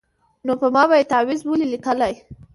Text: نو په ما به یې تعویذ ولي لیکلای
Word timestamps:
نو 0.45 0.53
په 0.61 0.67
ما 0.75 0.83
به 0.89 0.95
یې 0.99 1.09
تعویذ 1.11 1.41
ولي 1.43 1.65
لیکلای 1.73 2.13